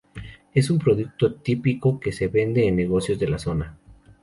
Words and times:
Es 0.55 0.71
un 0.71 0.79
producto 0.79 1.35
típico 1.35 1.99
que 1.99 2.11
se 2.11 2.27
vende 2.27 2.65
en 2.67 2.75
negocios 2.75 3.19
de 3.19 3.29
la 3.29 3.37
zona. 3.37 3.77